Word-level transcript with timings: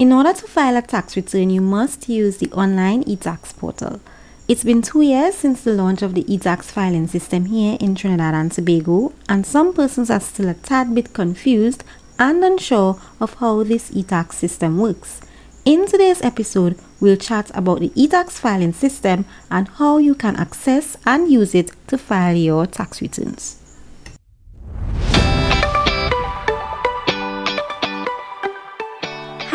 In 0.00 0.12
order 0.12 0.32
to 0.32 0.48
file 0.48 0.76
a 0.76 0.82
tax 0.82 1.14
return, 1.14 1.50
you 1.50 1.60
must 1.60 2.08
use 2.08 2.38
the 2.38 2.50
online 2.50 3.04
eTax 3.04 3.56
portal. 3.56 4.00
It's 4.48 4.64
been 4.64 4.82
two 4.82 5.02
years 5.02 5.36
since 5.36 5.60
the 5.62 5.72
launch 5.72 6.02
of 6.02 6.14
the 6.14 6.24
eTax 6.24 6.64
filing 6.64 7.06
system 7.06 7.44
here 7.44 7.76
in 7.78 7.94
Trinidad 7.94 8.34
and 8.34 8.50
Tobago, 8.50 9.12
and 9.28 9.46
some 9.46 9.72
persons 9.72 10.10
are 10.10 10.18
still 10.18 10.48
a 10.48 10.54
tad 10.54 10.96
bit 10.96 11.12
confused 11.12 11.84
and 12.18 12.42
unsure 12.42 13.00
of 13.20 13.34
how 13.34 13.62
this 13.62 13.92
eTax 13.92 14.32
system 14.32 14.78
works. 14.78 15.20
In 15.64 15.86
today's 15.86 16.22
episode, 16.22 16.76
we'll 16.98 17.16
chat 17.16 17.52
about 17.54 17.78
the 17.78 17.90
eTax 17.90 18.32
filing 18.32 18.72
system 18.72 19.24
and 19.48 19.68
how 19.68 19.98
you 19.98 20.16
can 20.16 20.34
access 20.34 20.96
and 21.06 21.30
use 21.30 21.54
it 21.54 21.70
to 21.86 21.96
file 21.98 22.34
your 22.34 22.66
tax 22.66 23.00
returns. 23.00 23.63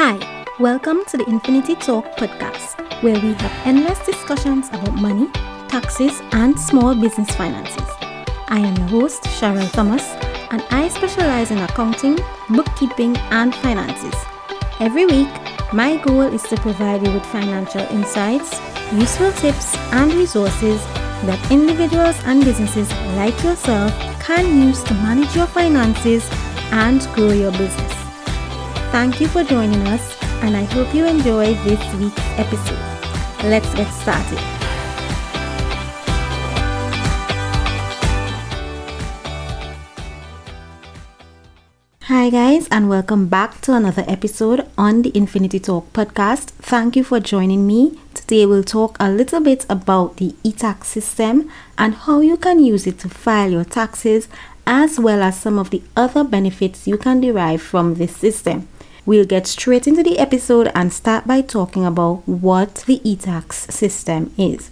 Hi, 0.01 0.45
welcome 0.61 1.03
to 1.07 1.17
the 1.17 1.25
Infinity 1.27 1.75
Talk 1.75 2.05
podcast, 2.15 2.79
where 3.03 3.19
we 3.19 3.33
have 3.33 3.67
endless 3.67 3.99
discussions 4.05 4.69
about 4.69 4.95
money, 4.95 5.29
taxes, 5.67 6.21
and 6.31 6.57
small 6.57 6.95
business 6.95 7.29
finances. 7.35 7.83
I 8.47 8.59
am 8.59 8.77
your 8.77 8.87
host, 8.87 9.23
Cheryl 9.23 9.69
Thomas, 9.73 10.03
and 10.51 10.63
I 10.71 10.87
specialize 10.87 11.51
in 11.51 11.57
accounting, 11.57 12.17
bookkeeping, 12.49 13.17
and 13.31 13.53
finances. 13.55 14.15
Every 14.79 15.05
week, 15.05 15.27
my 15.73 15.97
goal 15.97 16.33
is 16.33 16.43
to 16.43 16.55
provide 16.55 17.05
you 17.05 17.11
with 17.11 17.25
financial 17.25 17.81
insights, 17.91 18.57
useful 18.93 19.33
tips, 19.33 19.75
and 19.91 20.13
resources 20.13 20.81
that 21.27 21.51
individuals 21.51 22.15
and 22.23 22.45
businesses 22.45 22.89
like 23.17 23.43
yourself 23.43 23.91
can 24.21 24.45
use 24.65 24.81
to 24.83 24.93
manage 24.93 25.35
your 25.35 25.47
finances 25.47 26.25
and 26.71 27.01
grow 27.15 27.31
your 27.31 27.51
business. 27.51 27.98
Thank 28.91 29.21
you 29.21 29.27
for 29.27 29.43
joining 29.43 29.85
us, 29.87 30.17
and 30.41 30.57
I 30.57 30.63
hope 30.63 30.95
you 30.95 31.05
enjoy 31.05 31.53
this 31.63 31.93
week's 31.93 32.19
episode. 32.39 32.79
Let's 33.43 33.71
get 33.75 33.87
started. 33.93 34.39
Hi, 42.01 42.31
guys, 42.31 42.67
and 42.71 42.89
welcome 42.89 43.27
back 43.27 43.61
to 43.61 43.75
another 43.75 44.03
episode 44.07 44.67
on 44.75 45.03
the 45.03 45.15
Infinity 45.15 45.59
Talk 45.59 45.93
podcast. 45.93 46.49
Thank 46.57 46.95
you 46.95 47.03
for 47.03 47.19
joining 47.19 47.67
me. 47.67 47.99
Today, 48.15 48.47
we'll 48.47 48.63
talk 48.63 48.97
a 48.99 49.11
little 49.11 49.39
bit 49.39 49.67
about 49.69 50.17
the 50.17 50.33
eTax 50.43 50.85
system 50.85 51.47
and 51.77 51.93
how 51.93 52.21
you 52.21 52.37
can 52.37 52.57
use 52.57 52.87
it 52.87 52.97
to 52.99 53.09
file 53.09 53.51
your 53.51 53.65
taxes, 53.65 54.27
as 54.65 54.99
well 54.99 55.21
as 55.21 55.39
some 55.39 55.59
of 55.59 55.69
the 55.69 55.83
other 55.95 56.23
benefits 56.23 56.87
you 56.87 56.97
can 56.97 57.21
derive 57.21 57.61
from 57.61 57.93
this 57.93 58.17
system. 58.17 58.67
We'll 59.05 59.25
get 59.25 59.47
straight 59.47 59.87
into 59.87 60.03
the 60.03 60.19
episode 60.19 60.71
and 60.75 60.91
start 60.93 61.25
by 61.25 61.41
talking 61.41 61.85
about 61.85 62.27
what 62.27 62.83
the 62.85 62.99
eTax 62.99 63.71
system 63.71 64.33
is. 64.37 64.69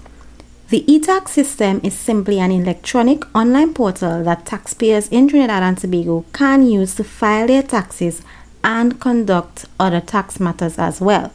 The 0.69 0.83
eTax 0.83 1.29
system 1.29 1.79
is 1.81 1.97
simply 1.97 2.39
an 2.39 2.51
electronic 2.51 3.23
online 3.33 3.73
portal 3.73 4.23
that 4.25 4.45
taxpayers 4.45 5.07
in 5.07 5.29
Trinidad 5.29 5.63
and 5.63 5.77
Tobago 5.77 6.25
can 6.33 6.67
use 6.67 6.95
to 6.95 7.05
file 7.05 7.47
their 7.47 7.63
taxes 7.63 8.21
and 8.63 8.99
conduct 8.99 9.65
other 9.79 10.01
tax 10.01 10.41
matters 10.41 10.77
as 10.77 10.99
well. 10.99 11.31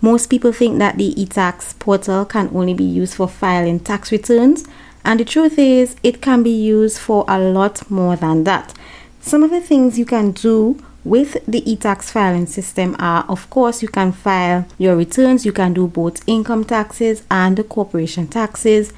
Most 0.00 0.28
people 0.28 0.50
think 0.50 0.78
that 0.78 0.96
the 0.96 1.14
eTax 1.14 1.78
portal 1.78 2.24
can 2.24 2.48
only 2.54 2.72
be 2.72 2.84
used 2.84 3.14
for 3.14 3.28
filing 3.28 3.80
tax 3.80 4.10
returns, 4.10 4.66
and 5.04 5.20
the 5.20 5.26
truth 5.26 5.58
is, 5.58 5.94
it 6.02 6.22
can 6.22 6.42
be 6.42 6.50
used 6.50 6.98
for 6.98 7.26
a 7.28 7.38
lot 7.38 7.90
more 7.90 8.16
than 8.16 8.44
that. 8.44 8.72
Some 9.20 9.42
of 9.42 9.50
the 9.50 9.60
things 9.60 9.98
you 9.98 10.06
can 10.06 10.30
do 10.30 10.82
with 11.04 11.44
the 11.46 11.62
eTax 11.62 12.10
filing 12.10 12.46
system 12.46 12.94
are 12.98 13.24
of 13.28 13.48
course 13.48 13.82
you 13.82 13.88
can 13.88 14.12
file 14.12 14.66
your 14.76 14.96
returns 14.96 15.46
you 15.46 15.52
can 15.52 15.72
do 15.72 15.86
both 15.86 16.22
income 16.26 16.64
taxes 16.64 17.22
and 17.30 17.56
the 17.56 17.64
corporation 17.64 18.26
taxes. 18.26 18.92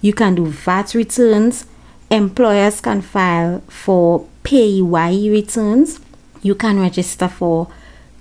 You 0.00 0.12
can 0.12 0.34
do 0.36 0.46
VAT 0.46 0.94
returns. 0.94 1.66
Employers 2.10 2.80
can 2.80 3.02
file 3.02 3.60
for 3.68 4.26
PAYE 4.44 5.28
returns. 5.30 6.00
You 6.42 6.54
can 6.54 6.80
register 6.80 7.28
for 7.28 7.68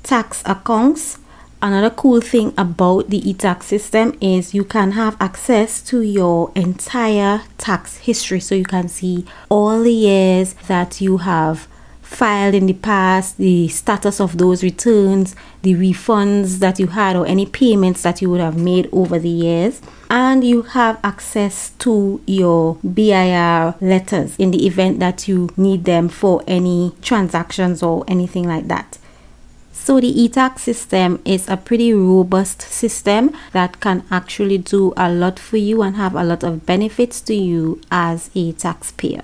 tax 0.04 0.42
accounts. 0.46 1.20
Another 1.62 1.90
cool 1.90 2.22
thing 2.22 2.54
about 2.58 3.10
the 3.10 3.22
eTax 3.22 3.64
system 3.64 4.18
is 4.22 4.54
you 4.54 4.64
can 4.64 4.92
have 4.92 5.18
access 5.20 5.82
to 5.84 6.02
your 6.02 6.52
entire 6.56 7.42
tax 7.58 7.98
history. 7.98 8.40
So 8.40 8.56
you 8.56 8.66
can 8.66 8.88
see 8.88 9.26
all 9.50 9.82
the 9.82 9.94
years 9.94 10.54
that 10.68 11.02
you 11.02 11.18
have 11.18 11.68
filed 12.08 12.56
in 12.56 12.66
the 12.66 12.74
past, 12.74 13.38
the 13.38 13.68
status 13.68 14.20
of 14.20 14.38
those 14.38 14.64
returns, 14.64 15.36
the 15.62 15.74
refunds 15.74 16.60
that 16.60 16.80
you 16.80 16.88
had, 16.88 17.16
or 17.16 17.28
any 17.28 17.46
payments 17.46 18.02
that 18.02 18.22
you 18.22 18.30
would 18.30 18.40
have 18.40 18.58
made 18.58 18.90
over 18.92 19.20
the 19.20 19.30
years. 19.30 19.82
And 20.10 20.44
you 20.44 20.62
have 20.62 21.00
access 21.04 21.72
to 21.80 22.22
your 22.26 22.78
BIR 22.78 23.76
letters 23.82 24.38
in 24.38 24.52
the 24.52 24.66
event 24.66 25.00
that 25.00 25.28
you 25.28 25.50
need 25.58 25.84
them 25.84 26.08
for 26.08 26.42
any 26.48 26.94
transactions 27.02 27.84
or 27.84 28.06
anything 28.08 28.48
like 28.48 28.68
that. 28.70 28.98
So, 29.74 30.00
the 30.00 30.14
eTax 30.14 30.60
system 30.60 31.22
is 31.24 31.48
a 31.48 31.56
pretty 31.56 31.94
robust 31.94 32.62
system 32.62 33.34
that 33.52 33.80
can 33.80 34.04
actually 34.10 34.58
do 34.58 34.94
a 34.98 35.12
lot 35.12 35.40
for 35.40 35.58
you 35.58 35.82
and 35.82 35.96
have 35.98 36.16
a 36.16 36.24
lot 36.24 36.44
of 36.44 36.66
benefits 36.66 37.22
to 37.22 37.36
you 37.36 37.82
as 37.92 38.30
a 38.34 38.54
taxpayer. 38.54 39.24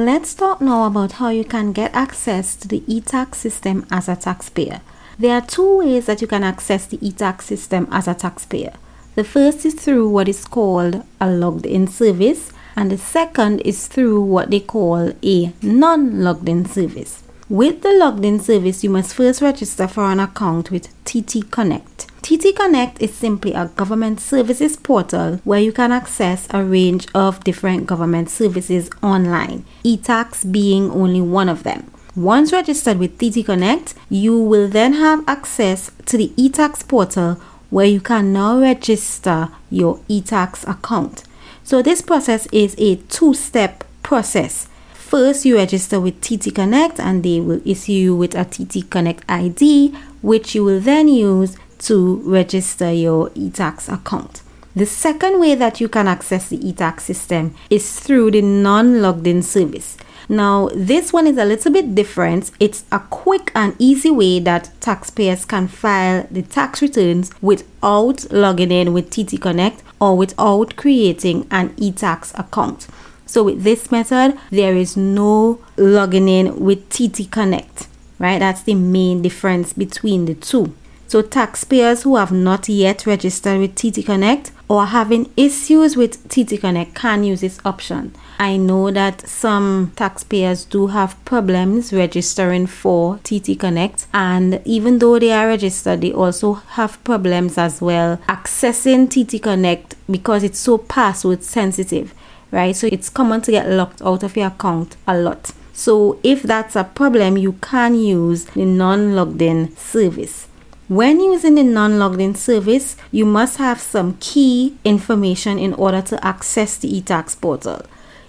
Let's 0.00 0.32
talk 0.32 0.62
now 0.62 0.86
about 0.86 1.12
how 1.12 1.28
you 1.28 1.44
can 1.44 1.72
get 1.72 1.94
access 1.94 2.56
to 2.56 2.66
the 2.66 2.80
eTax 2.88 3.34
system 3.34 3.86
as 3.90 4.08
a 4.08 4.16
taxpayer. 4.16 4.80
There 5.18 5.34
are 5.34 5.42
two 5.42 5.80
ways 5.80 6.06
that 6.06 6.22
you 6.22 6.26
can 6.26 6.42
access 6.42 6.86
the 6.86 6.96
eTax 6.96 7.42
system 7.42 7.86
as 7.92 8.08
a 8.08 8.14
taxpayer. 8.14 8.72
The 9.14 9.24
first 9.24 9.66
is 9.66 9.74
through 9.74 10.08
what 10.08 10.26
is 10.26 10.46
called 10.46 11.04
a 11.20 11.30
logged 11.30 11.66
in 11.66 11.86
service, 11.86 12.50
and 12.76 12.90
the 12.90 12.96
second 12.96 13.60
is 13.60 13.88
through 13.88 14.22
what 14.22 14.50
they 14.50 14.60
call 14.60 15.12
a 15.22 15.52
non 15.60 16.24
logged 16.24 16.48
in 16.48 16.64
service. 16.64 17.22
With 17.50 17.82
the 17.82 17.92
logged 17.92 18.24
in 18.24 18.40
service, 18.40 18.82
you 18.82 18.88
must 18.88 19.14
first 19.14 19.42
register 19.42 19.86
for 19.86 20.04
an 20.04 20.18
account 20.18 20.70
with 20.70 20.88
TT 21.04 21.50
Connect. 21.50 21.89
TT 22.22 22.54
Connect 22.54 23.00
is 23.00 23.14
simply 23.14 23.54
a 23.54 23.66
government 23.76 24.20
services 24.20 24.76
portal 24.76 25.40
where 25.44 25.60
you 25.60 25.72
can 25.72 25.90
access 25.90 26.46
a 26.50 26.62
range 26.62 27.06
of 27.14 27.42
different 27.44 27.86
government 27.86 28.28
services 28.28 28.90
online, 29.02 29.64
eTax 29.84 30.50
being 30.50 30.90
only 30.90 31.22
one 31.22 31.48
of 31.48 31.62
them. 31.62 31.90
Once 32.14 32.52
registered 32.52 32.98
with 32.98 33.16
TT 33.18 33.44
Connect, 33.46 33.94
you 34.10 34.38
will 34.38 34.68
then 34.68 34.92
have 34.92 35.24
access 35.26 35.90
to 36.04 36.18
the 36.18 36.28
eTax 36.36 36.86
portal 36.86 37.40
where 37.70 37.86
you 37.86 38.00
can 38.00 38.32
now 38.32 38.60
register 38.60 39.48
your 39.70 39.98
eTax 40.10 40.68
account. 40.68 41.24
So, 41.64 41.80
this 41.80 42.02
process 42.02 42.46
is 42.52 42.74
a 42.78 42.96
two 42.96 43.32
step 43.32 43.84
process. 44.02 44.68
First, 44.92 45.44
you 45.44 45.56
register 45.56 45.98
with 46.00 46.20
TT 46.20 46.54
Connect 46.54 47.00
and 47.00 47.22
they 47.24 47.40
will 47.40 47.62
issue 47.64 47.92
you 47.92 48.16
with 48.16 48.34
a 48.34 48.44
TT 48.44 48.90
Connect 48.90 49.24
ID, 49.28 49.94
which 50.20 50.54
you 50.54 50.64
will 50.64 50.80
then 50.80 51.08
use 51.08 51.56
to 51.80 52.16
register 52.24 52.92
your 52.92 53.30
eTax 53.30 53.92
account. 53.92 54.42
The 54.76 54.86
second 54.86 55.40
way 55.40 55.56
that 55.56 55.80
you 55.80 55.88
can 55.88 56.06
access 56.06 56.48
the 56.48 56.58
eTax 56.58 57.00
system 57.00 57.54
is 57.70 57.98
through 57.98 58.30
the 58.30 58.42
non 58.42 59.02
logged 59.02 59.26
in 59.26 59.42
service. 59.42 59.96
Now, 60.28 60.68
this 60.72 61.12
one 61.12 61.26
is 61.26 61.36
a 61.38 61.44
little 61.44 61.72
bit 61.72 61.96
different. 61.96 62.52
It's 62.60 62.84
a 62.92 63.00
quick 63.00 63.50
and 63.52 63.74
easy 63.80 64.12
way 64.12 64.38
that 64.38 64.70
taxpayers 64.80 65.44
can 65.44 65.66
file 65.66 66.24
the 66.30 66.42
tax 66.42 66.80
returns 66.80 67.32
without 67.42 68.30
logging 68.30 68.70
in 68.70 68.92
with 68.92 69.10
TT 69.10 69.40
Connect 69.40 69.82
or 70.00 70.16
without 70.16 70.76
creating 70.76 71.48
an 71.50 71.70
eTax 71.70 72.38
account. 72.38 72.86
So, 73.26 73.42
with 73.42 73.64
this 73.64 73.90
method, 73.90 74.38
there 74.50 74.76
is 74.76 74.96
no 74.96 75.58
logging 75.76 76.28
in 76.28 76.60
with 76.60 76.88
TT 76.90 77.28
Connect, 77.28 77.88
right? 78.20 78.38
That's 78.38 78.62
the 78.62 78.76
main 78.76 79.22
difference 79.22 79.72
between 79.72 80.26
the 80.26 80.34
two. 80.34 80.74
So, 81.10 81.22
taxpayers 81.22 82.04
who 82.04 82.14
have 82.14 82.30
not 82.30 82.68
yet 82.68 83.04
registered 83.04 83.58
with 83.58 83.74
TT 83.74 84.06
Connect 84.06 84.52
or 84.68 84.86
having 84.86 85.28
issues 85.36 85.96
with 85.96 86.28
TT 86.28 86.60
Connect 86.60 86.94
can 86.94 87.24
use 87.24 87.40
this 87.40 87.58
option. 87.64 88.14
I 88.38 88.56
know 88.56 88.92
that 88.92 89.26
some 89.26 89.90
taxpayers 89.96 90.64
do 90.64 90.86
have 90.86 91.16
problems 91.24 91.92
registering 91.92 92.68
for 92.68 93.18
TT 93.24 93.58
Connect, 93.58 94.06
and 94.14 94.62
even 94.64 95.00
though 95.00 95.18
they 95.18 95.32
are 95.32 95.48
registered, 95.48 96.02
they 96.02 96.12
also 96.12 96.52
have 96.52 97.02
problems 97.02 97.58
as 97.58 97.80
well 97.80 98.18
accessing 98.28 99.10
TT 99.10 99.42
Connect 99.42 99.96
because 100.08 100.44
it's 100.44 100.60
so 100.60 100.78
password 100.78 101.42
sensitive, 101.42 102.14
right? 102.52 102.76
So, 102.76 102.86
it's 102.86 103.08
common 103.08 103.40
to 103.40 103.50
get 103.50 103.68
locked 103.68 104.00
out 104.02 104.22
of 104.22 104.36
your 104.36 104.46
account 104.46 104.96
a 105.08 105.18
lot. 105.18 105.50
So, 105.72 106.20
if 106.22 106.44
that's 106.44 106.76
a 106.76 106.84
problem, 106.84 107.36
you 107.36 107.54
can 107.54 107.96
use 107.96 108.44
the 108.44 108.64
non 108.64 109.16
logged 109.16 109.42
in 109.42 109.74
service. 109.76 110.46
When 110.90 111.20
using 111.20 111.54
the 111.54 111.62
non-logged 111.62 112.20
in 112.20 112.34
service, 112.34 112.96
you 113.12 113.24
must 113.24 113.58
have 113.58 113.78
some 113.78 114.16
key 114.18 114.76
information 114.82 115.56
in 115.56 115.72
order 115.74 116.02
to 116.02 116.26
access 116.26 116.76
the 116.76 116.90
eTax 117.00 117.40
portal. 117.40 117.82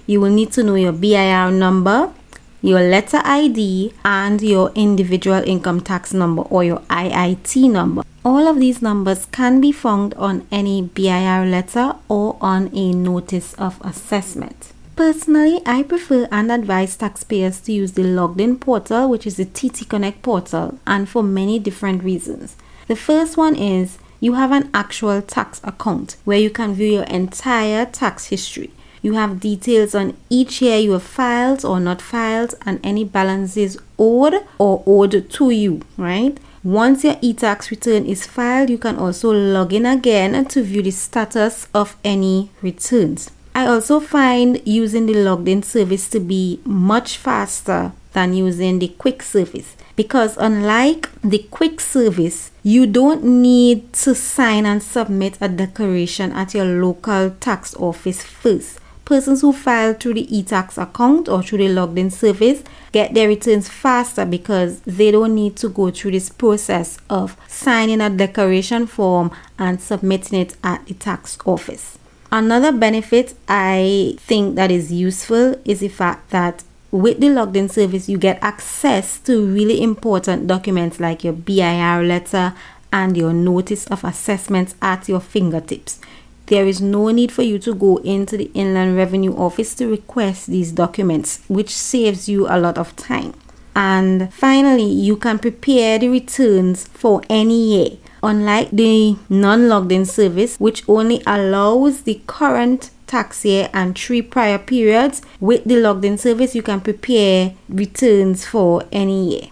You 0.06 0.22
will 0.22 0.30
need 0.30 0.52
to 0.52 0.62
know 0.62 0.76
your 0.76 0.92
BIR 0.92 1.50
number, 1.50 2.14
your 2.62 2.82
letter 2.82 3.20
ID, 3.26 3.94
and 4.06 4.44
your 4.44 4.72
individual 4.76 5.42
income 5.44 5.82
tax 5.82 6.14
number 6.14 6.44
or 6.44 6.64
your 6.64 6.82
IIT 6.82 7.68
number. 7.72 8.04
All 8.24 8.48
of 8.48 8.60
these 8.60 8.80
numbers 8.80 9.26
can 9.32 9.60
be 9.60 9.72
found 9.72 10.14
on 10.14 10.46
any 10.52 10.84
BIR 10.84 11.48
letter 11.48 11.96
or 12.10 12.38
on 12.42 12.70
a 12.76 12.92
notice 12.92 13.56
of 13.56 13.82
assessment. 13.82 14.72
Personally, 15.02 15.62
I 15.66 15.82
prefer 15.82 16.28
and 16.32 16.52
advise 16.52 16.96
taxpayers 16.96 17.60
to 17.62 17.72
use 17.74 17.94
the 17.94 18.04
logged 18.04 18.40
in 18.40 18.60
portal, 18.60 19.10
which 19.10 19.26
is 19.26 19.36
the 19.36 19.46
TT 19.46 19.90
Connect 19.90 20.22
portal, 20.22 20.78
and 20.86 21.10
for 21.10 21.24
many 21.24 21.58
different 21.58 22.04
reasons. 22.04 22.56
The 22.88 22.96
first 22.96 23.36
one 23.36 23.56
is 23.56 23.98
you 24.20 24.34
have 24.34 24.52
an 24.52 24.70
actual 24.76 25.24
tax 25.24 25.60
account 25.64 26.18
where 26.24 26.38
you 26.38 26.52
can 26.52 26.76
view 26.76 26.92
your 26.92 27.06
entire 27.06 27.88
tax 27.88 28.28
history. 28.28 28.70
You 29.02 29.14
have 29.14 29.40
details 29.40 29.96
on 29.96 30.16
each 30.30 30.62
year 30.62 30.78
you 30.78 30.92
have 30.92 31.02
filed 31.02 31.66
or 31.66 31.80
not 31.80 32.00
filed 32.00 32.54
and 32.64 32.80
any 32.84 33.04
balances 33.04 33.80
owed 33.98 34.36
or 34.60 34.84
owed 34.86 35.32
to 35.32 35.50
you, 35.50 35.82
right? 35.98 36.40
Once 36.64 37.04
your 37.04 37.18
e-tax 37.22 37.72
return 37.72 38.06
is 38.06 38.28
filed, 38.28 38.70
you 38.70 38.78
can 38.78 38.98
also 38.98 39.32
log 39.32 39.74
in 39.74 39.88
again 39.88 40.46
to 40.46 40.62
view 40.62 40.84
the 40.84 40.92
status 40.92 41.68
of 41.74 41.98
any 42.04 42.52
returns. 42.62 43.32
I 43.54 43.66
also 43.68 44.00
find 44.00 44.62
using 44.66 45.08
the 45.08 45.16
logged 45.16 45.48
in 45.48 45.62
service 45.62 46.10
to 46.12 46.20
be 46.20 46.62
much 46.64 47.18
faster 47.18 47.92
than 48.14 48.34
using 48.34 48.80
the 48.80 48.88
quick 48.88 49.22
service. 49.22 49.76
Because 49.98 50.38
unlike 50.38 51.10
the 51.22 51.40
quick 51.52 51.82
service 51.82 52.52
you 52.64 52.88
don't 52.88 53.24
need 53.24 53.92
to 53.94 54.16
sign 54.16 54.66
and 54.66 54.82
submit 54.82 55.38
a 55.42 55.50
declaration 55.50 56.32
at 56.32 56.54
your 56.54 56.66
local 56.66 57.32
tax 57.40 57.76
office 57.76 58.24
first. 58.24 58.80
Persons 59.04 59.42
who 59.42 59.52
file 59.52 59.94
through 59.94 60.14
the 60.14 60.38
e-tax 60.38 60.78
account 60.78 61.28
or 61.28 61.44
through 61.44 61.58
the 61.58 61.68
logged 61.68 61.98
in 61.98 62.10
service 62.10 62.64
get 62.94 63.14
their 63.14 63.28
returns 63.28 63.68
faster 63.68 64.26
because 64.26 64.80
they 64.82 65.12
don't 65.12 65.36
need 65.36 65.58
to 65.58 65.68
go 65.68 65.92
through 65.92 66.12
this 66.12 66.30
process 66.30 66.98
of 67.10 67.36
signing 67.50 68.00
a 68.00 68.10
declaration 68.10 68.88
form 68.88 69.30
and 69.60 69.82
submitting 69.82 70.40
it 70.40 70.56
at 70.64 70.86
the 70.86 70.94
tax 70.94 71.38
office 71.46 71.98
another 72.32 72.72
benefit 72.72 73.34
i 73.48 74.16
think 74.20 74.56
that 74.56 74.72
is 74.72 74.92
useful 74.92 75.56
is 75.66 75.80
the 75.80 75.88
fact 75.88 76.30
that 76.30 76.64
with 76.92 77.22
the 77.22 77.30
logged 77.30 77.56
in 77.56 77.70
service, 77.70 78.10
you 78.10 78.18
get 78.18 78.38
access 78.44 79.18
to 79.22 79.46
really 79.46 79.82
important 79.82 80.48
documents 80.48 81.00
like 81.00 81.24
your 81.24 81.34
BIR 81.34 82.04
letter 82.04 82.54
and 82.92 83.16
your 83.16 83.32
notice 83.32 83.88
of 83.88 84.04
assessments 84.04 84.76
at 84.82 85.08
your 85.08 85.22
fingertips. 85.22 86.00
There 86.48 86.68
is 86.68 86.82
no 86.82 87.10
need 87.12 87.32
for 87.32 87.44
you 87.44 87.60
to 87.60 87.74
go 87.74 87.98
into 87.98 88.36
the 88.36 88.52
Inland 88.54 88.98
Revenue 88.98 89.34
Office 89.38 89.74
to 89.76 89.88
request 89.88 90.48
these 90.48 90.74
documents, 90.74 91.40
which 91.48 91.70
saves 91.70 92.28
you 92.28 92.46
a 92.50 92.60
lot 92.60 92.78
of 92.78 92.94
time. 92.98 93.34
And 93.74 94.34
finally, 94.34 94.84
you 94.84 95.16
can 95.16 95.40
prepare 95.40 95.98
the 95.98 96.10
returns 96.10 96.88
for 96.90 97.22
any 97.30 97.78
year. 97.78 97.98
Unlike 98.24 98.72
the 98.72 99.18
non 99.30 99.68
logged 99.68 99.92
in 99.92 100.06
service, 100.06 100.58
which 100.60 100.88
only 100.88 101.24
allows 101.26 102.02
the 102.04 102.22
current 102.28 102.92
tax 103.12 103.44
year 103.44 103.70
and 103.74 103.98
three 103.98 104.22
prior 104.22 104.58
periods. 104.58 105.22
With 105.40 105.66
the 105.66 105.76
logged 105.78 106.06
in 106.06 106.18
service, 106.18 106.56
you 106.56 106.62
can 106.62 106.82
prepare 106.82 107.54
returns 107.68 108.46
for 108.46 108.84
any 108.92 109.30
year. 109.32 109.50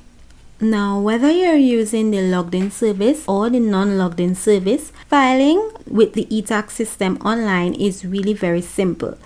Now, 0.62 1.00
whether 1.00 1.32
you're 1.32 1.56
using 1.56 2.12
the 2.12 2.22
logged 2.22 2.54
in 2.54 2.70
service 2.70 3.24
or 3.28 3.50
the 3.50 3.60
non 3.60 3.98
logged 3.98 4.20
in 4.20 4.36
service, 4.36 4.92
filing 5.08 5.72
with 5.88 6.14
the 6.14 6.26
eTax 6.26 6.72
system 6.72 7.18
online 7.18 7.74
is 7.74 8.06
really 8.06 8.34
very 8.34 8.62
simple. 8.62 9.18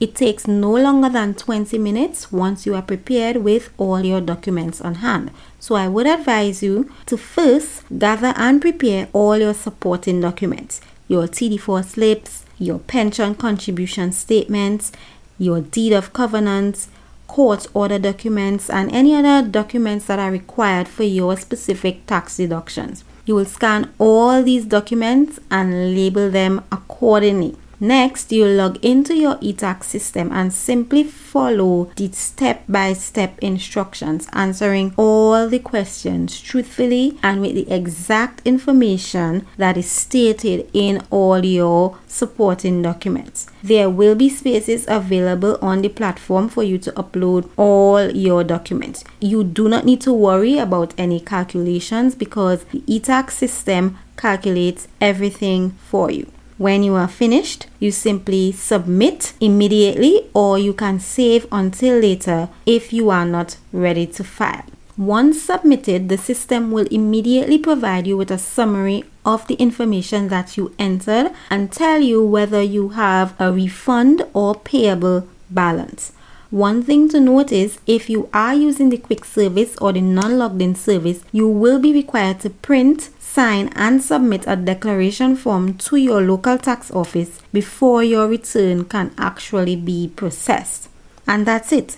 It 0.00 0.14
takes 0.14 0.48
no 0.48 0.72
longer 0.72 1.08
than 1.08 1.34
20 1.34 1.78
minutes 1.78 2.32
once 2.32 2.66
you 2.66 2.74
are 2.74 2.82
prepared 2.82 3.36
with 3.36 3.70
all 3.78 4.00
your 4.04 4.20
documents 4.20 4.80
on 4.80 4.96
hand. 4.96 5.30
So 5.62 5.76
I 5.76 5.86
would 5.86 6.08
advise 6.08 6.60
you 6.60 6.90
to 7.06 7.16
first 7.16 7.84
gather 7.96 8.34
and 8.36 8.60
prepare 8.60 9.08
all 9.12 9.38
your 9.38 9.54
supporting 9.54 10.20
documents 10.20 10.80
your 11.06 11.28
TD4 11.28 11.84
slips, 11.84 12.44
your 12.58 12.80
pension 12.80 13.36
contribution 13.36 14.10
statements, 14.10 14.90
your 15.38 15.60
deed 15.60 15.92
of 15.92 16.12
covenants, 16.12 16.88
court 17.28 17.68
order 17.74 18.00
documents, 18.00 18.68
and 18.68 18.90
any 18.90 19.14
other 19.14 19.46
documents 19.46 20.06
that 20.06 20.18
are 20.18 20.32
required 20.32 20.88
for 20.88 21.04
your 21.04 21.36
specific 21.36 22.06
tax 22.06 22.38
deductions. 22.38 23.04
You 23.24 23.36
will 23.36 23.44
scan 23.44 23.92
all 24.00 24.42
these 24.42 24.64
documents 24.64 25.38
and 25.48 25.94
label 25.94 26.28
them 26.28 26.64
accordingly. 26.72 27.54
Next, 27.82 28.30
you 28.30 28.46
log 28.46 28.78
into 28.84 29.12
your 29.16 29.34
eTax 29.38 29.82
system 29.82 30.30
and 30.30 30.52
simply 30.52 31.02
follow 31.02 31.90
the 31.96 32.12
step 32.12 32.62
by 32.68 32.92
step 32.92 33.36
instructions, 33.40 34.28
answering 34.32 34.94
all 34.96 35.48
the 35.48 35.58
questions 35.58 36.40
truthfully 36.40 37.18
and 37.24 37.40
with 37.40 37.56
the 37.56 37.68
exact 37.68 38.40
information 38.44 39.48
that 39.56 39.76
is 39.76 39.90
stated 39.90 40.70
in 40.72 41.02
all 41.10 41.44
your 41.44 41.98
supporting 42.06 42.82
documents. 42.82 43.48
There 43.64 43.90
will 43.90 44.14
be 44.14 44.28
spaces 44.28 44.84
available 44.86 45.58
on 45.60 45.82
the 45.82 45.88
platform 45.88 46.50
for 46.50 46.62
you 46.62 46.78
to 46.78 46.92
upload 46.92 47.50
all 47.56 48.12
your 48.12 48.44
documents. 48.44 49.02
You 49.18 49.42
do 49.42 49.68
not 49.68 49.84
need 49.84 50.00
to 50.02 50.12
worry 50.12 50.56
about 50.56 50.94
any 50.96 51.18
calculations 51.18 52.14
because 52.14 52.62
the 52.66 52.82
eTax 52.82 53.32
system 53.32 53.98
calculates 54.16 54.86
everything 55.00 55.70
for 55.90 56.08
you. 56.08 56.30
When 56.62 56.84
you 56.84 56.94
are 56.94 57.08
finished, 57.08 57.66
you 57.80 57.90
simply 57.90 58.52
submit 58.52 59.32
immediately 59.40 60.30
or 60.32 60.60
you 60.60 60.72
can 60.72 61.00
save 61.00 61.44
until 61.50 61.98
later 61.98 62.50
if 62.64 62.92
you 62.92 63.10
are 63.10 63.26
not 63.26 63.56
ready 63.72 64.06
to 64.06 64.22
file. 64.22 64.62
Once 64.96 65.42
submitted, 65.42 66.08
the 66.08 66.16
system 66.16 66.70
will 66.70 66.86
immediately 66.92 67.58
provide 67.58 68.06
you 68.06 68.16
with 68.16 68.30
a 68.30 68.38
summary 68.38 69.02
of 69.26 69.44
the 69.48 69.54
information 69.54 70.28
that 70.28 70.56
you 70.56 70.72
entered 70.78 71.32
and 71.50 71.72
tell 71.72 72.00
you 72.00 72.24
whether 72.24 72.62
you 72.62 72.90
have 72.90 73.34
a 73.40 73.50
refund 73.50 74.22
or 74.32 74.54
payable 74.54 75.26
balance. 75.50 76.12
One 76.52 76.82
thing 76.82 77.08
to 77.08 77.18
note 77.18 77.50
is 77.50 77.78
if 77.86 78.10
you 78.10 78.28
are 78.34 78.52
using 78.52 78.90
the 78.90 78.98
quick 78.98 79.24
service 79.24 79.74
or 79.78 79.94
the 79.94 80.02
non 80.02 80.36
logged 80.36 80.60
in 80.60 80.74
service, 80.74 81.24
you 81.32 81.48
will 81.48 81.78
be 81.78 81.94
required 81.94 82.40
to 82.40 82.50
print 82.50 83.08
sign 83.18 83.70
and 83.74 84.02
submit 84.02 84.44
a 84.46 84.54
declaration 84.54 85.34
form 85.34 85.78
to 85.78 85.96
your 85.96 86.20
local 86.20 86.58
tax 86.58 86.90
office 86.90 87.40
before 87.54 88.04
your 88.04 88.28
return 88.28 88.84
can 88.84 89.14
actually 89.16 89.76
be 89.76 90.12
processed. 90.14 90.90
And 91.26 91.46
that's 91.46 91.72
it. 91.72 91.96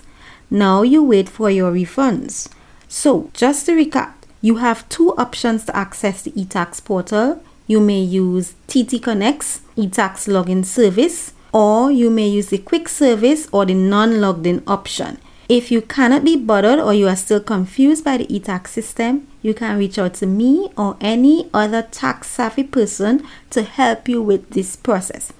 Now 0.49 0.83
you 0.83 1.03
wait 1.03 1.27
for 1.27 1.51
your 1.51 1.73
refunds. 1.73 2.47
So, 2.87 3.29
just 3.33 3.65
to 3.65 3.73
recap, 3.73 4.13
you 4.39 4.55
have 4.57 4.87
two 4.87 5.13
options 5.17 5.65
to 5.65 5.75
access 5.75 6.21
the 6.21 6.31
eTax 6.31 6.81
portal. 6.81 7.43
You 7.67 7.81
may 7.81 7.99
use 7.99 8.53
TT 8.67 9.03
Connect's 9.03 9.59
eTax 9.75 10.29
login 10.29 10.63
service, 10.63 11.33
or 11.55 11.89
you 11.89 12.09
may 12.09 12.27
use 12.27 12.47
the 12.47 12.57
quick 12.57 12.89
service 12.89 13.47
or 13.49 13.65
the 13.65 13.73
non 13.73 14.19
logged 14.19 14.45
in 14.45 14.61
option. 14.67 15.17
If 15.47 15.71
you 15.71 15.81
cannot 15.81 16.25
be 16.25 16.35
bothered 16.35 16.79
or 16.79 16.93
you 16.93 17.07
are 17.07 17.15
still 17.15 17.39
confused 17.39 18.03
by 18.03 18.17
the 18.17 18.25
eTax 18.25 18.67
system, 18.67 19.25
you 19.41 19.53
can 19.53 19.77
reach 19.77 19.97
out 19.97 20.15
to 20.15 20.25
me 20.25 20.69
or 20.77 20.97
any 20.99 21.49
other 21.53 21.81
tax 21.81 22.27
savvy 22.27 22.63
person 22.63 23.25
to 23.51 23.63
help 23.63 24.09
you 24.09 24.21
with 24.21 24.49
this 24.49 24.75
process. 24.75 25.31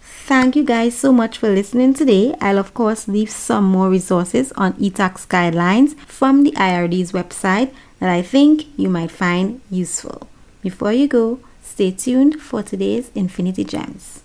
Thank 0.00 0.56
you 0.56 0.64
guys 0.64 0.98
so 0.98 1.12
much 1.12 1.38
for 1.38 1.48
listening 1.48 1.94
today. 1.94 2.34
I'll 2.40 2.58
of 2.58 2.74
course 2.74 3.06
leave 3.06 3.30
some 3.30 3.64
more 3.64 3.88
resources 3.88 4.50
on 4.52 4.72
eTax 4.74 5.28
guidelines 5.28 5.96
from 6.06 6.42
the 6.42 6.52
IRD's 6.52 7.12
website 7.12 7.72
that 8.00 8.08
I 8.08 8.22
think 8.22 8.66
you 8.76 8.88
might 8.88 9.12
find 9.12 9.60
useful. 9.70 10.26
Before 10.60 10.92
you 10.92 11.06
go, 11.06 11.38
stay 11.62 11.92
tuned 11.92 12.42
for 12.42 12.64
today's 12.64 13.12
Infinity 13.14 13.62
Gems. 13.62 14.21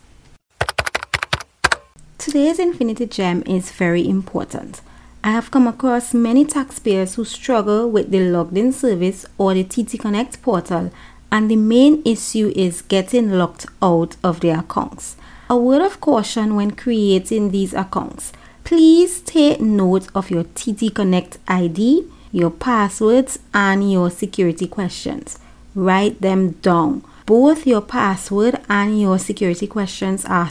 Today's 2.28 2.60
Infinity 2.60 3.06
Gem 3.06 3.42
is 3.46 3.72
very 3.72 4.06
important. 4.06 4.82
I 5.24 5.32
have 5.32 5.50
come 5.50 5.66
across 5.66 6.14
many 6.14 6.44
taxpayers 6.44 7.16
who 7.16 7.24
struggle 7.24 7.90
with 7.90 8.12
the 8.12 8.20
logged 8.20 8.58
in 8.58 8.74
service 8.74 9.26
or 9.38 9.54
the 9.54 9.64
TT 9.64 9.98
Connect 9.98 10.42
portal, 10.42 10.92
and 11.32 11.50
the 11.50 11.56
main 11.56 12.02
issue 12.04 12.52
is 12.54 12.82
getting 12.82 13.32
locked 13.32 13.68
out 13.82 14.18
of 14.26 14.42
their 14.42 14.60
accounts. 14.60 15.16
A 15.50 15.56
word 15.56 15.82
of 15.82 16.02
caution 16.02 16.58
when 16.58 16.72
creating 16.72 17.52
these 17.52 17.74
accounts 17.74 18.34
please 18.66 19.22
take 19.22 19.62
note 19.62 20.10
of 20.14 20.30
your 20.30 20.44
TT 20.44 20.94
Connect 20.94 21.38
ID, 21.48 22.12
your 22.34 22.52
passwords, 22.52 23.40
and 23.54 23.90
your 23.90 24.10
security 24.10 24.68
questions. 24.68 25.40
Write 25.74 26.20
them 26.20 26.52
down. 26.62 27.06
Both 27.26 27.66
your 27.66 27.82
password 27.82 28.60
and 28.68 29.00
your 29.00 29.18
security 29.18 29.68
questions 29.68 30.26
are 30.26 30.50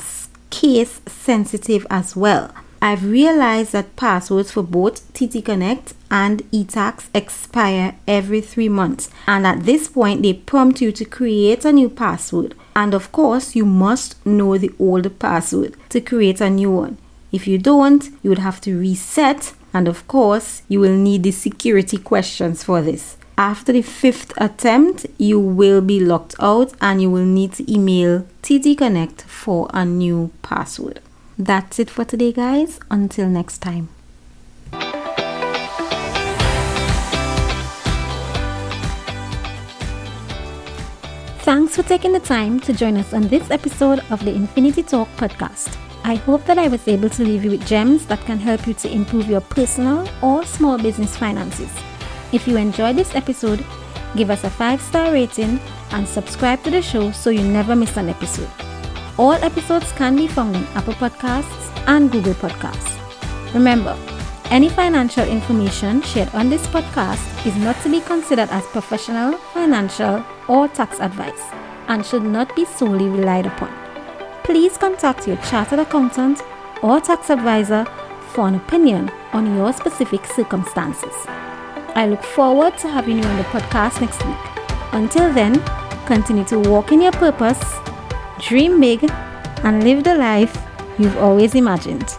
case 0.51 1.01
sensitive 1.07 1.87
as 1.91 2.17
well. 2.17 2.53
I've 2.81 3.05
realized 3.05 3.73
that 3.73 3.97
passwords 3.97 4.51
for 4.51 4.63
both 4.63 5.13
TT 5.13 5.45
Connect 5.45 5.95
and 6.11 6.43
eTax 6.53 7.09
expire 7.15 7.97
every 8.07 8.41
three 8.41 8.69
months, 8.69 9.11
and 9.27 9.47
at 9.47 9.65
this 9.65 9.89
point, 9.89 10.23
they 10.23 10.35
prompt 10.35 10.81
you 10.81 10.93
to 10.93 11.05
create 11.05 11.65
a 11.65 11.73
new 11.73 11.89
password. 11.89 12.55
And 12.75 12.95
of 12.95 13.11
course, 13.13 13.57
you 13.57 13.65
must 13.65 14.25
know 14.27 14.59
the 14.59 14.73
old 14.79 15.19
password 15.19 15.77
to 15.89 16.01
create 16.01 16.41
a 16.41 16.51
new 16.51 16.71
one. 16.71 16.99
If 17.33 17.47
you 17.47 17.59
don't, 17.59 18.09
you 18.23 18.31
would 18.31 18.39
have 18.39 18.61
to 18.63 18.79
reset 18.79 19.55
And 19.77 19.89
of 19.89 20.09
course, 20.09 20.63
you 20.69 20.81
will 20.81 20.97
need 20.97 21.23
the 21.23 21.31
security 21.33 21.99
questions 21.99 22.65
for 22.65 22.81
this. 22.81 23.19
After 23.39 23.71
the 23.71 23.83
fifth 23.83 24.33
attempt, 24.39 25.05
you 25.19 25.39
will 25.39 25.83
be 25.83 26.01
locked 26.01 26.35
out 26.41 26.73
and 26.81 27.03
you 27.03 27.11
will 27.11 27.27
need 27.27 27.53
to 27.55 27.71
email 27.71 28.27
TT 28.41 28.79
Connect 28.79 29.23
for 29.23 29.69
a 29.75 29.85
new 29.85 30.33
password. 30.41 31.01
That's 31.39 31.79
it 31.79 31.91
for 31.91 32.07
today, 32.07 32.33
guys. 32.33 32.81
Until 32.91 33.29
next 33.29 33.59
time. 33.59 33.91
Thanks 41.41 41.77
for 41.77 41.83
taking 41.83 42.13
the 42.13 42.21
time 42.21 42.59
to 42.61 42.73
join 42.73 42.97
us 42.97 43.13
on 43.13 43.29
this 43.29 43.51
episode 43.51 44.01
of 44.11 44.25
the 44.25 44.35
Infinity 44.35 44.83
Talk 44.83 45.09
podcast. 45.19 45.77
I 46.05 46.15
hope 46.15 46.47
that 46.47 46.59
I 46.59 46.69
was 46.69 46.89
able 46.89 47.11
to 47.11 47.23
leave 47.23 47.45
you 47.45 47.51
with 47.51 47.67
gems 47.67 48.07
that 48.07 48.21
can 48.21 48.39
help 48.39 48.67
you 48.67 48.73
to 48.75 48.91
improve 48.91 49.29
your 49.29 49.43
personal 49.43 50.09
or 50.23 50.47
small 50.47 50.79
business 50.79 51.15
finances. 51.17 51.71
If 52.33 52.49
you 52.49 52.57
enjoyed 52.57 52.97
this 52.97 53.15
episode, 53.15 53.65
give 54.17 54.31
us 54.31 54.45
a 54.45 54.51
5 54.51 54.81
star 54.81 55.13
rating 55.13 55.61
and 55.93 56.07
subscribe 56.07 56.63
to 56.65 56.71
the 56.71 56.83
show 56.83 57.13
so 57.13 57.31
you 57.31 57.43
never 57.43 57.77
miss 57.77 57.97
an 57.97 58.09
episode. 58.09 58.51
All 59.19 59.33
episodes 59.33 59.93
can 59.93 60.17
be 60.17 60.27
found 60.27 60.57
on 60.57 60.67
Apple 60.75 60.95
Podcasts 60.95 61.73
and 61.87 62.11
Google 62.11 62.35
Podcasts. 62.35 62.93
Remember, 63.55 63.97
any 64.51 64.69
financial 64.69 65.25
information 65.25 66.03
shared 66.03 66.35
on 66.35 66.51
this 66.51 66.67
podcast 66.69 67.47
is 67.47 67.57
not 67.57 67.81
to 67.83 67.89
be 67.89 68.01
considered 68.01 68.49
as 68.51 68.65
professional, 68.67 69.39
financial, 69.55 70.25
or 70.49 70.69
tax 70.69 71.01
advice 71.01 71.43
and 71.89 72.05
should 72.05 72.23
not 72.23 72.55
be 72.55 72.65
solely 72.65 73.09
relied 73.09 73.47
upon. 73.47 73.73
Please 74.43 74.77
contact 74.77 75.27
your 75.27 75.37
chartered 75.39 75.79
accountant 75.79 76.43
or 76.83 77.01
tax 77.01 77.31
advisor 77.31 77.85
for 78.33 78.47
an 78.49 78.57
opinion 78.57 79.11
on 79.33 79.57
your 79.57 79.73
specific 79.73 80.25
circumstances. 80.27 81.15
I 81.97 82.07
look 82.07 82.23
forward 82.23 82.77
to 82.79 82.89
having 82.89 83.17
you 83.17 83.25
on 83.25 83.39
the 83.39 83.45
podcast 83.45 84.03
next 84.03 84.23
week. 84.27 84.37
Until 84.93 85.33
then, 85.33 85.63
continue 86.05 86.45
to 86.45 86.59
walk 86.59 86.93
in 86.93 87.01
your 87.01 87.13
purpose, 87.13 87.59
dream 88.39 88.79
big, 88.79 89.11
and 89.65 89.83
live 89.83 90.05
the 90.05 90.15
life 90.15 90.55
you've 90.99 91.17
always 91.17 91.55
imagined. 91.55 92.19